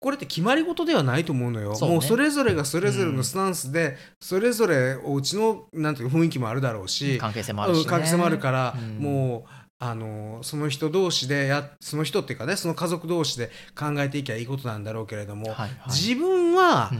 [0.00, 1.72] これって決まり事ではないと思うのよ。
[1.74, 1.88] ね。
[1.88, 8.98] もうそれぞれがそれぞれのスタンスで、それぞれお家のなんていうか雰囲気もあるだろうし関係性もあるし、ね、うん関係性もあるから、うん。
[8.98, 15.70] もうあのその人同士でやその人っていうかねその家族同士で考えていきゃいいことなんだろうけれども、はいはい。
[15.86, 16.98] 自分は、うん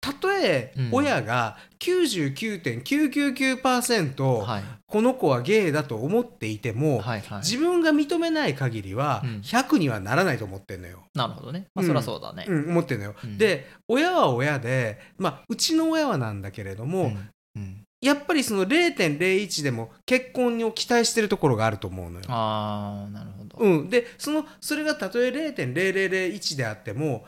[0.00, 4.62] たとえうん親が99.999%、はい。
[4.86, 7.40] この子はゲイだと思っていても、はいはい。
[7.40, 9.40] 自分が認めない限りはうん。
[9.40, 11.00] 100にはならないと思ってんのよ。
[11.14, 11.66] なるほどね。
[11.74, 13.14] まあうんそりゃそうだね、うん、思ってんのよ。
[13.22, 13.38] うん。
[13.38, 17.12] で親は親で、まあ、うちの親はなんだけれども、
[18.00, 22.24] やっぱりその0.01でも結婚を期待してるところがあると思うのよ。
[22.28, 27.26] ああなるほど、うん、でそのそれがたとえ0.0001であっても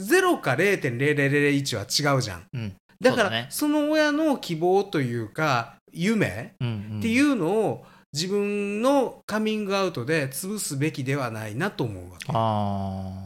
[0.00, 2.46] 0か0.0001は違うじゃん。
[2.52, 2.76] うん。
[3.00, 3.46] だからね。
[3.50, 12.26] その親の希望というか夢っていうのを自分のカミングアウトで潰すべきではないなと思うわけ。
[12.32, 13.25] あ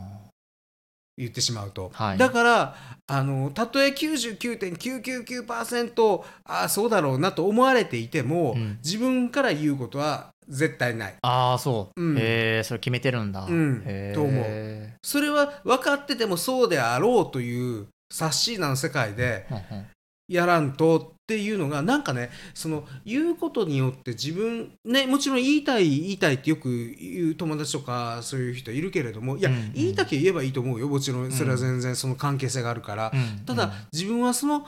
[1.20, 2.18] 言ってしまうと、はい。
[2.18, 2.74] だから
[3.06, 8.78] あのたとえ99.999%ああそうだろうなと思われていても、うん。
[8.82, 11.12] 自分から言うことは絶対ない。
[11.12, 12.16] ーあーそう、うん。
[12.16, 13.82] へえそれ決めてるんだ、うん。
[14.14, 14.90] と思う。
[15.02, 19.86] それは分かっててもそうであろうというサッシーナの世界でうんうん
[20.30, 29.72] やらんとっていうのがなんかねその言うことによって自分ねもちろん言いたい言いたいってよく言う友達とかそういう人いるけれどもいや、うんうん。
[29.72, 30.88] 言いたきゃ言えばいいと思うよ。
[30.88, 34.64] もちろんそれは全然その関係性があるから、うんただ自分はその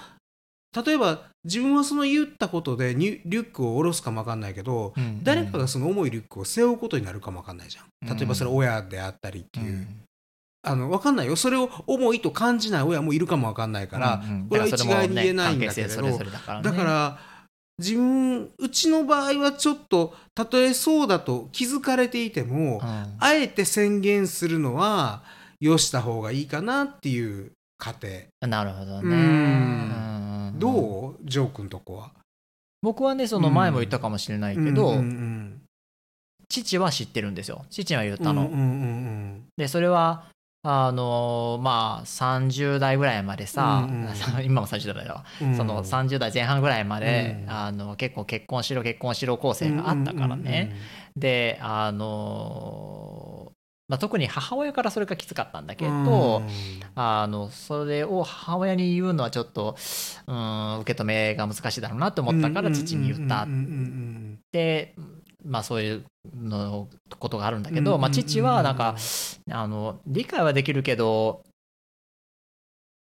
[0.84, 5.24] 例えば自分はその言ったことでリュックを下ろすかもわかんないけど、うんうん。
[5.24, 8.16] 誰かがその重いリュックを背負うことになるかもわかんないじゃん。
[8.16, 9.86] 例えばそれ親であったりっていう、
[10.62, 11.36] あのわかんないよ。
[11.36, 14.48] それを重いと感じない親もいるかもわかんないから、うんうん。
[14.48, 16.02] これは一概に言えないんだけれど。
[16.02, 16.18] ね。
[16.62, 17.18] だから
[17.78, 23.16] 自分うちの場合はちょっとたとえそうだと気づかれていても、うん。
[23.18, 25.22] あえて宣言するのは
[25.58, 30.52] よした方がいいかなっていう家なるほどね。
[30.54, 31.28] どう？
[31.28, 32.12] ジョー君とこは？
[32.82, 35.62] 僕はねその前も言ったかもしれないけど、うんうん。
[36.48, 37.64] 父は知ってるんですよ。
[37.70, 39.44] 父は言ったの、うんうんうんうん。
[39.56, 40.26] でそれは
[40.64, 44.44] あのまあ30代ぐらいまでさ、うんうん。
[44.46, 45.56] 今も30代だわ、うん。
[45.56, 47.50] その30代前半ぐらいまで、うん。
[47.50, 50.76] あの結構結婚しろ結婚しろ構成があったからね、
[51.16, 53.52] であの
[53.88, 56.48] まあ、特に母親からそれがきつかったんだけうんど、うん。
[56.94, 59.76] あのそれを母親に言うのはちょっと、
[60.28, 63.42] うん、受け止めが難しいだろうなと思ったから父に言った。
[63.42, 64.94] っうんうんうんて、
[65.44, 68.96] まあ、そういうのことがあるんだけど、まあ、父はなんか
[69.50, 71.42] あの理解はできるけど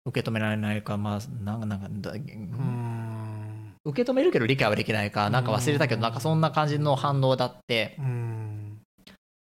[0.06, 1.88] 受け止められないかまあなんかなんか
[3.86, 8.82] 受け止めるけど理解はできないかなんか忘れたけどなんかそんな感じの反応だってうん。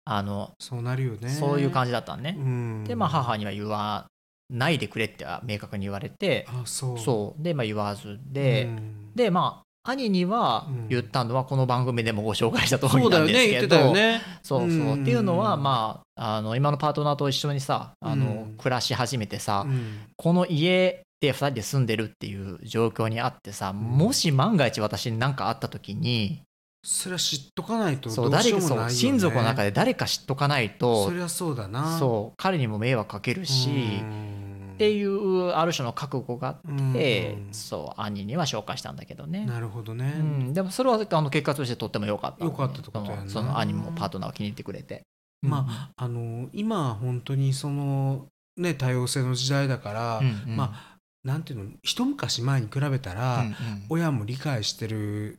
[0.06, 1.30] あのそうなるよね。
[1.30, 2.36] そういう感じだったのね。
[2.38, 2.84] うん。
[2.84, 4.06] でまあ母には言わ
[4.50, 6.98] ないでくれっては明確に言われてあそう。
[6.98, 7.42] そう。
[7.42, 9.14] でまあ言わずで、うん。
[9.14, 10.88] でまあ兄にはうん。
[10.88, 14.22] 言ったのはこの番組でもご紹介した通りそうだよなんですけど、ね言ってたよね。
[14.42, 15.02] そうそう、うん。
[15.02, 18.56] っていうのはまああの今のパートナーと一緒にさあの、うん。
[18.56, 20.00] 暮らし始めてさ、うん。
[20.16, 26.42] この家で2人で住んでるっていう状況にあってさ、もし万が一私に何かあった時に
[26.82, 28.90] それは知っとかないとそうどうしようもないよね。
[28.92, 31.98] 親族の中で誰か知っとかないとそりゃそうだな。
[31.98, 34.43] そう彼にも迷惑かけるし、うん
[34.74, 37.54] っていうある種の覚悟があって、うん。
[37.54, 39.46] そう兄には紹介したんだけどね。
[39.46, 43.28] なるほどね、うん、でもそれはあの結果としてとっても良かった良かったとやな。
[43.28, 45.02] その兄もパートナーを気に入ってくれて。
[45.42, 50.56] まああの今本当にそのね多様性の時代だから、うんうん。
[50.56, 53.54] まあなんていうの一昔前に比べたら、うんうん。
[53.90, 55.38] 親も理解してる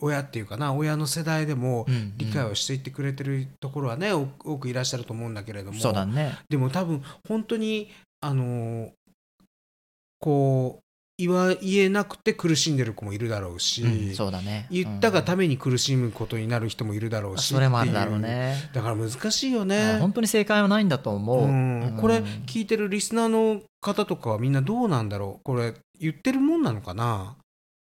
[0.00, 2.14] 親っていうかな親の世代でもうんうん。
[2.18, 5.78] 理解をしていってくれてるところはね、多多くいらっしゃると思うんだけれども。
[5.78, 6.36] そうだね。
[6.48, 8.90] でも多分本当にあの
[10.20, 10.82] こう
[11.18, 14.68] 言わ言えなくて苦しんでる子もいるだろうし、うんそうだね。
[14.70, 18.70] 言ったがためめに苦しむことになる人もいるだろうしそれもあるだろうね。
[18.72, 19.98] だから難しいよあね。
[19.98, 21.44] 本当に正解はないんだと思う。
[21.44, 27.36] うんうんこれ聞いてるリスナーの方とかはみんなどうなんだろうこれ言ってるもんなのかな？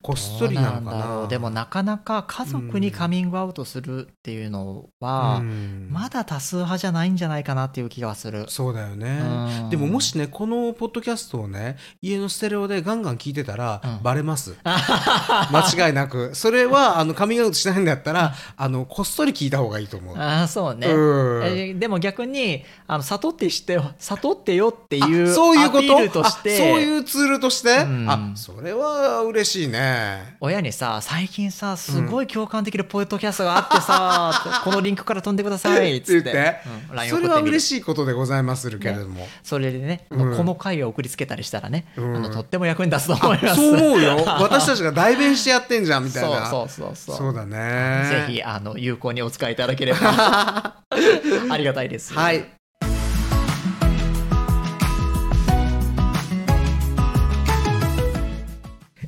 [0.02, 1.26] こっそりなのかな。
[1.28, 5.88] でもなかなか家族にカミングアウトするっていうのは、うん。
[5.90, 8.46] まだ多数派じゃないんじゃないかなっていう気がする。
[8.48, 9.20] そうだよね、
[9.62, 9.70] うん。
[9.70, 14.02] でももしねこのポッドキャストをね家のステレオでガンガン聞いてたら、うん。
[14.02, 14.56] バレます。
[14.64, 16.34] 間違いなく。
[16.34, 20.88] それはあのカミングアウトしないんだったらあのこっそり聞いた方がいいと思う、ああそうね。
[20.88, 21.44] うん。
[21.44, 25.80] えでも逆にあの悟って知ってよ悟ってよっていうあそういうこ
[26.12, 26.24] と？
[26.24, 26.48] そう
[26.80, 28.10] いうツールとして、うん。
[28.10, 29.91] あそれは嬉しいね
[30.40, 36.60] 親にさ最近さすごい共感できるポッドキャストがあってさ、 このリンクから飛んでくださいっつって。
[36.66, 40.36] うんそれは嬉しいことでございまするけれども、それでね、うん。
[40.36, 42.16] この回を送りつけたりしたらね、うん。
[42.16, 43.56] あのとっても役に立つと思います。
[43.56, 44.16] そう思うよ。
[44.40, 46.46] 私たちが代弁してやってんじゃんみたいな。
[46.46, 47.16] そうそうそうそう。
[47.16, 48.26] そうだね。
[48.26, 50.82] ぜひあの有効にお使いいただければ。
[51.50, 52.14] ありがたいです。
[52.14, 52.61] はい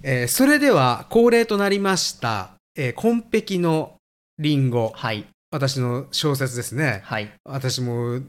[0.06, 3.94] えーそれでは恒例となりました「えー、紺碧の
[4.38, 4.92] リンゴ。
[4.94, 7.00] はい」私の小説ですね。
[7.04, 7.30] はい。
[7.44, 8.24] 私もう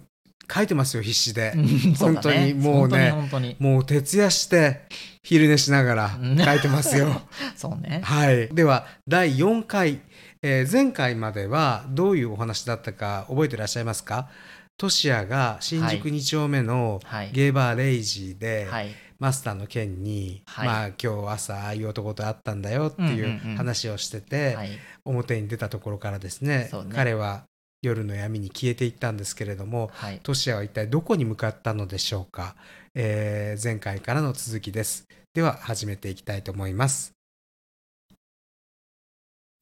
[0.54, 1.54] 書いてますよ必死で。
[1.56, 1.96] ね。
[1.98, 4.82] 本当にもうね本当に本もう徹夜して
[5.24, 6.38] 昼寝しながらうん。
[6.38, 7.22] 書いてますよ。
[7.58, 8.02] そうね。
[8.04, 8.48] はい。
[8.50, 10.02] では第4回、
[10.44, 14.30] えー前回まではどういうお話だったか覚えてらっしゃいますか？
[14.78, 17.32] トシヤが新宿2丁目のはい。
[17.32, 20.68] ゲーバーレイジーで、はいマスターの件に、はい。
[20.68, 20.96] まあ今
[21.28, 23.56] 日朝ああいう男と会ったんだよっていんうんううん。
[23.58, 24.70] 話をしてて、はい。
[25.06, 26.70] 表に出たところからですねね。
[26.94, 27.46] 彼は
[27.82, 30.20] 夜の闇に消えていったんですけれどもはい。
[30.24, 32.56] トシヤは一体どこに向かったのでしょうか、
[32.94, 35.06] えー前回からの続きです。
[35.34, 37.12] では始めていきたいと思います。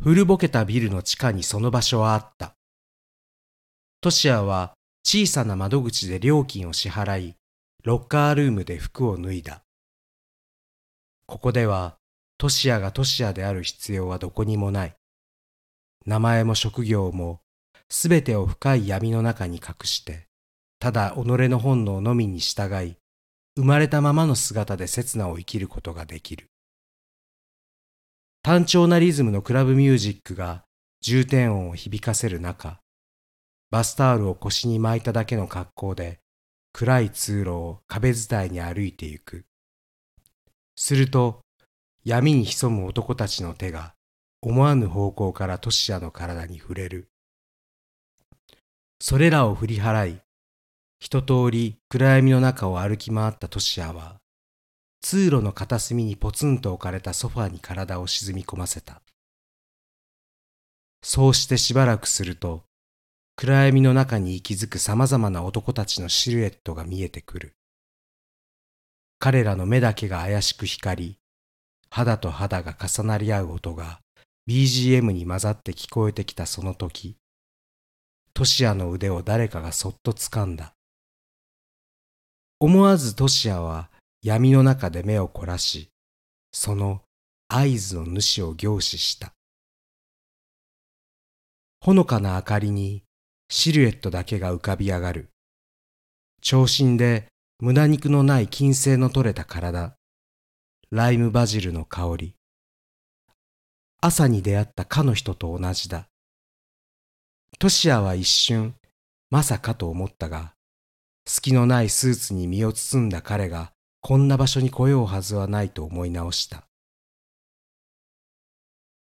[0.01, 2.53] 古ぼけたビルの地下にその場所はあった。
[4.01, 4.73] トシヤは
[5.05, 7.35] 小さな窓口で料金を支払い
[7.83, 9.63] ロッカールームで服を脱いだ
[11.25, 11.97] ここでは
[12.37, 14.95] トシヤがトシヤである必要はどこにもない
[16.05, 17.43] 名前も職業も
[17.89, 20.27] すべてを深い闇の中に隠して、
[20.79, 22.97] ただ己の本能のみに従い、
[23.55, 26.47] 生まれたままの姿で刹那を生きることができる。
[28.41, 30.63] 単調なリズムのクラブミュージックが
[31.01, 32.79] 重点音を響かせる中、
[33.69, 36.19] バスタオルを腰に巻いただけの格好で、
[36.73, 39.45] 暗い通路を壁伝いに歩いてゆく。
[40.75, 41.41] すると、
[42.03, 43.93] 闇に潜む男たちの手が
[44.41, 47.09] 思わぬ方向からトシヤの体に触れる。
[48.99, 50.21] それらを振り払い、
[50.99, 54.19] 一通り暗闇の中を歩き回ったトシヤは、
[54.99, 59.03] 通路の片隅にポツンと置かれたソファに体を沈み込ませた。
[61.03, 62.63] そうしてしばらくすると、
[63.35, 67.55] 暗闇の中に息づく様々な男たちのシルエットが見えてくる。
[69.19, 71.17] 彼らの目だけが怪しく光り、
[71.89, 73.99] 肌と肌が重なり合う音が
[74.47, 77.17] BGM に混ざって聞こえてきたその時、
[78.33, 80.73] トシヤの腕を誰かがそっと掴んだ。
[82.59, 83.89] 思わずトシヤは
[84.21, 85.89] 闇の中で目を凝らし、
[86.51, 87.01] その
[87.47, 89.33] 合図の主を凝視した。
[91.81, 93.03] ほのかな明かりに
[93.49, 95.29] シルエットだけが浮かび上がる。
[96.41, 97.27] 長身で
[97.59, 99.95] 胸肉のない金星の取れた体。
[100.91, 102.35] ライムバジルの香り。
[104.01, 106.07] 朝に出会ったかの人と同じだ。
[107.57, 108.75] トシアは一瞬、
[109.29, 110.53] まさかと思ったが、
[111.25, 116.67] 隙のないスーツに身を包んだ彼がこんな場所に来ようはずはないと思い直した。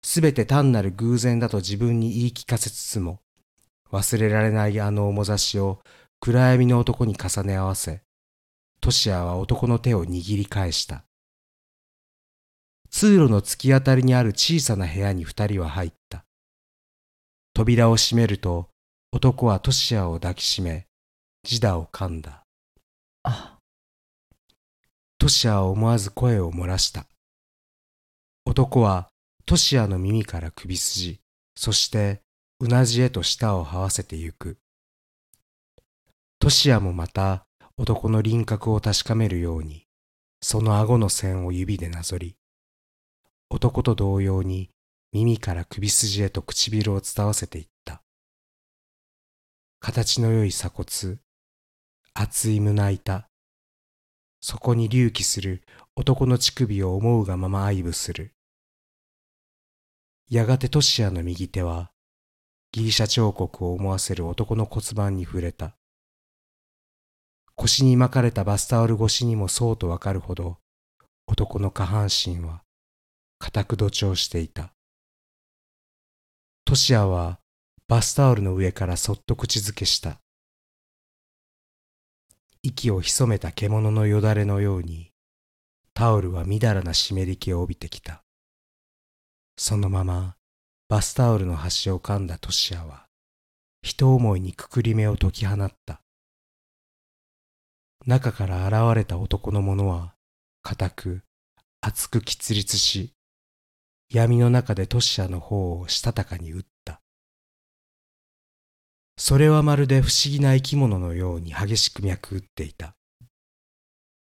[0.04, 3.22] すべて単なる偶然だと自分に言い聞かせつつも、
[3.93, 5.79] 忘れられないあの面差しを
[6.19, 8.01] 暗闇の男に重ね合わせ、
[8.82, 11.06] トシアは男の手を握り返した。
[12.89, 16.25] 通路の突き当たりにある小さな部屋に二人は入った。
[17.53, 18.69] 扉を閉めると、
[19.12, 20.88] 男はトシアを抱きしめ、
[21.43, 22.45] ジダを噛んだ。
[23.21, 23.60] あ。
[25.19, 27.06] トシアは思わず声を漏らした。
[28.45, 29.10] 男は
[29.45, 31.19] トシアの耳から首筋、
[31.56, 32.21] そして
[32.63, 34.58] うなじへと舌を這わせてゆく。
[36.39, 37.45] トシアもまた
[37.76, 39.86] 男の輪郭を確かめるように、
[40.41, 42.38] その顎の線を指でなぞり、
[43.49, 44.69] 男と同様に
[45.12, 48.02] 耳から首筋へと唇を伝わせていった。
[49.82, 51.17] 形の良い鎖骨、
[52.13, 53.28] 厚い胸板、
[54.39, 55.63] そこに隆起する
[55.97, 58.34] 男の乳首を思うがまま愛撫する。
[60.30, 61.92] やがてトシアの右手は、
[62.73, 65.75] ギリシャ彫刻を思わせる男の骨盤に触れた。
[67.53, 70.57] 腰に巻かれたバスタオル越しにもそうとわかるほど、
[71.27, 72.63] 男の下半身は
[73.38, 74.73] 固く土調していた。
[76.65, 77.38] トシアは
[77.88, 80.19] バスタオルの上からそっと口づけした。
[82.63, 85.12] 息を潜めた獣のよだれのように、
[85.93, 88.23] タオルはみだらな湿り気を帯びてきた。
[89.57, 90.38] そのまま
[90.93, 93.08] バスタオルの端を噛んだトシアは、
[93.82, 96.01] 人思いにくくり目を解き放った。
[98.06, 100.13] 中から現れた男の者は、
[100.62, 101.23] 固く、
[101.82, 103.12] 厚く喫立し、
[104.12, 107.01] 闇の中でトシアの方をしたたかに打った。
[109.17, 112.95] それはまるで不思議な生き物のように激しく脈打っていた。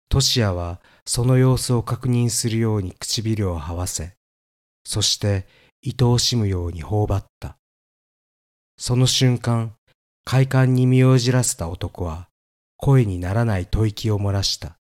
[0.08, 4.14] トシアはその様子を確認するように唇を這わせ、
[4.84, 5.48] そして
[5.86, 7.58] 愛おしむように頬張った。
[8.78, 9.76] その瞬間、
[10.26, 12.30] 快感に身をじらせた男は、
[12.78, 14.78] 声にならない吐息を漏らした。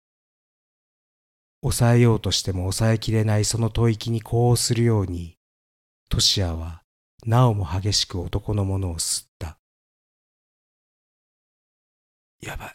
[1.63, 5.37] 抑えようとしても抑えきれないその吐息に呼応するように、
[6.09, 6.83] トシアは
[7.27, 9.59] なおも激しく男のものを吸った。
[12.41, 12.71] やばい。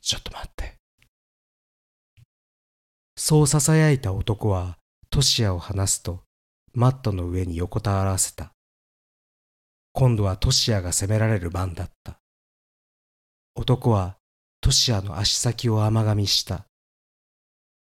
[0.00, 0.76] ちょっと待って。
[3.16, 4.78] そう囁いた男は
[5.10, 6.27] トシアを離すと、
[6.74, 8.52] マットの上に横たわらせた。
[9.92, 12.20] 今度はトシアが責められる番だった。
[13.54, 14.16] 男は
[14.60, 16.66] トシアの足先を甘噛みした。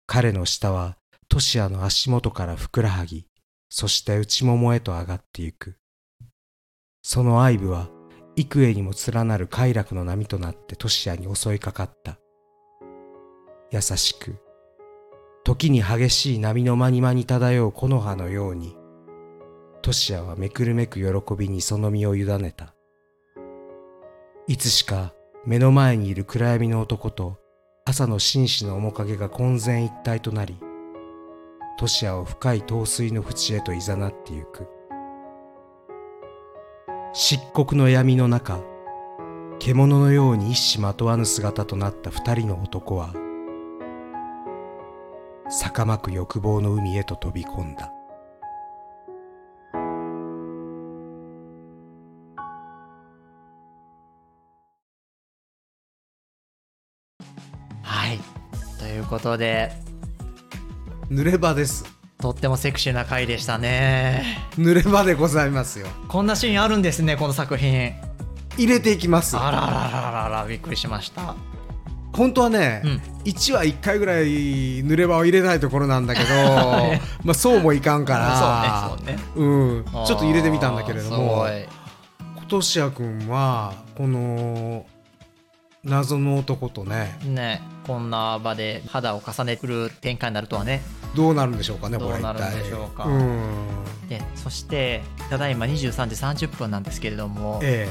[0.07, 3.25] 彼の下はトシアの足元からふくらはぎ、
[3.69, 5.77] そして内ももへと上がってゆく。
[7.01, 7.89] その愛部は
[8.35, 12.19] 幾重にも連なる快楽の波となってトシアに襲いかかった。
[13.71, 14.38] 優しく、
[15.45, 18.75] 時に激しい波の間に間に漂う木の葉のように、
[19.84, 22.73] トシアはめくるめく喜びにその身を委ねた。
[24.47, 25.13] いつしか
[25.45, 27.38] 目の前にいる暗闇の男と
[27.86, 30.58] 朝の紳士の面影が混然一体となり、
[31.77, 34.67] トシアを深い陶水の淵へと誘ってゆく。
[37.13, 38.62] 漆黒の闇の中、
[39.60, 43.13] 獣のように一糸まとわぬ姿となった二人の男は、
[45.49, 47.91] 逆まく欲望の海へと飛び込んだ。
[57.84, 58.19] はい。
[58.79, 59.71] ということで。
[61.12, 61.86] 濡れ場です。
[62.19, 64.23] とってもセクシーな回でしたね。
[64.58, 65.88] 濡れ場でございますよ。
[66.08, 67.93] こんなシーンあるんですねこの作品。
[68.58, 71.35] 入れていきますあらららららびっくりしました
[72.15, 76.27] 本当はね、うん、1話1回ぐらい濡れ場を入れたいところなんだけど、
[77.23, 79.53] まあそうもいかんから、そうねそうね、
[79.95, 81.45] うん、ちょっと入れてみたんだけれども
[82.47, 84.85] としやくんはこの
[85.83, 90.81] 謎の男とねねこんな場で肌を重ねくる展開になるとはね。
[91.15, 93.05] どうなるんでしょうかねこれどうなるんでしょうか。
[93.05, 93.67] うん。
[94.09, 97.89] でそしてただいま23時30分なんですけれどもえ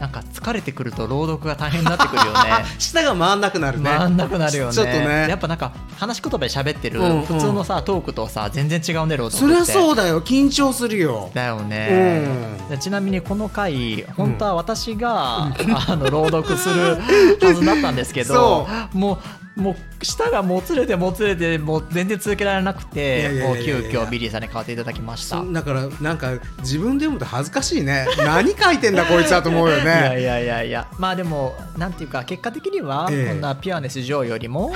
[0.00, 2.38] なんか疲れてくると朗読が大変になってくるよね。
[2.60, 3.90] え 舌が回んなくなるね。
[3.96, 4.72] 回んなくなるよね。
[4.72, 5.26] ちょっとね。
[5.28, 7.00] やっぱなんか話し言葉で喋ってる。
[7.00, 10.20] うんうん普通のさトークとさ全然違うね朗読そりゃそうだよ。
[10.20, 11.30] 緊張するよ。
[11.34, 12.24] だよね、
[12.60, 12.68] うん。
[12.68, 15.52] でちなみにこの回本当は私が、
[15.88, 16.96] あの朗読する
[17.40, 25.40] はずだったんですけど そもうもう舌がもつれてもつれてもう全然続けられなくてもう急遽ビリーさんに代わっていただきました。
[25.40, 28.06] そだからなんか自分で読むと恥ずかしいね。
[28.18, 30.88] 何書いてんだこいつはと思うよいやねいやいやいや。
[30.98, 33.28] まあでもなんていうか結果的には、ええ。
[33.28, 34.74] こんなピュアネス・ジョーよりも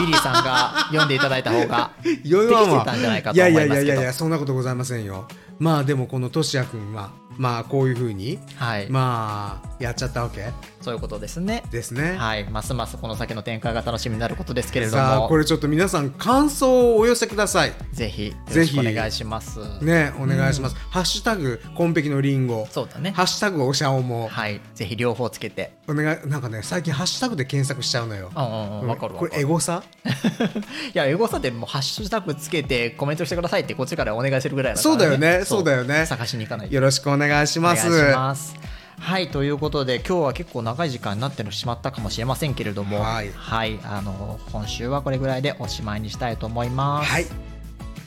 [0.00, 3.74] ビリーさんが読んでいただいた方が余裕はまあ適してたんじゃないかと思いますけど。
[3.74, 5.28] やいやいやいやいやそんなことございませんよ。
[5.58, 10.52] まあでもこのとしやくんはまあこういうふうにはい、まあやっちゃったわけ
[10.86, 11.64] そういうことですね。
[11.72, 12.44] ですね、はい。
[12.44, 15.02] ますますこの先の展開が楽しみになることですけれども。
[15.02, 17.72] さあこれちょっと皆さん感想をお寄せください。
[17.92, 18.78] ぜひぜひ。
[18.78, 19.58] お願いします。
[19.82, 22.68] ねお願いします、ハッシュタグコンペキのリンゴ。
[22.70, 23.10] そうだね。
[23.10, 24.28] ハッシュタグおしゃおも。
[24.28, 24.60] はい。
[24.76, 25.72] ぜひ両方つけて。
[25.88, 28.30] お願いなんかね最近ハッシュタグで検索しちゃうのよ。
[28.32, 29.82] うんうんうんわかるわこれエゴサ？
[30.94, 36.06] いやエゴサでもうハッシュタグつけてコメントしてくださいってこっちからお願いするぐらいだから、そうだよねそうだよね。
[36.06, 36.74] 探しに行かないと。
[36.76, 37.88] よろしくお願いします。
[37.88, 43.30] お願いしますはいということで今日は結構長い時間になってしまったかもしれませんけれどもはい
[43.84, 47.56] あの今週はこれぐらいでおしまいにしたいと思います、はい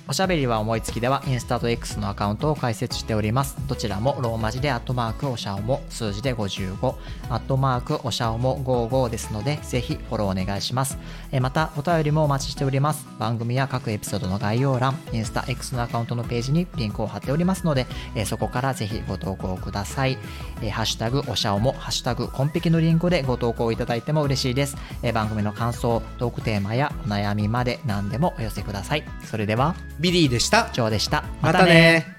[0.10, 3.56] おしゃべりは思いつきではインスタと X のアカウントを開設しております。
[3.68, 6.96] どちらもローマ字でアットマークおしゃおも数字で55
[7.30, 8.58] アットマークおしゃおも
[8.90, 10.98] 55ですのでぜひフォローお願いします。
[11.32, 13.06] えーまたお便りもお待ちしております。
[13.20, 17.86] 番組や各エピソードの概要欄、インスタ X のアカウントのページにリンクを貼っておりますので、
[18.16, 20.18] えーそこからぜひご投稿ください。
[20.62, 24.78] えーハッシュタグおしゃおもハッシュタグコンペキのリンクでご投稿いただいても嬉しいです。
[25.04, 29.04] えー番組の感想、トークテーマやお悩みまで何でもお寄せください。
[29.26, 29.76] それでは。
[30.00, 31.24] ビリーでしたジョーでした。
[31.42, 32.16] またね